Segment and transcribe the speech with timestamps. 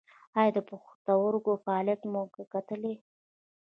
[0.39, 2.21] ایا د پښتورګو فعالیت مو
[2.53, 2.95] کتلی دی؟